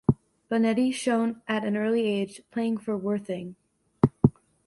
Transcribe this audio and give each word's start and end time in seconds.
Bonetti 0.49 0.91
shone 0.91 1.43
at 1.47 1.63
an 1.63 1.77
early 1.77 2.07
age, 2.07 2.41
playing 2.49 2.77
for 2.79 2.97
Worthing. 2.97 3.55